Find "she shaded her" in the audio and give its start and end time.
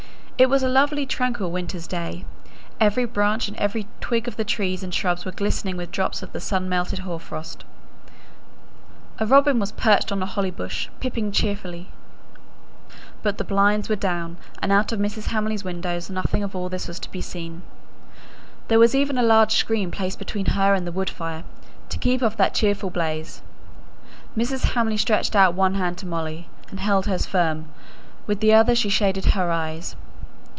28.73-29.51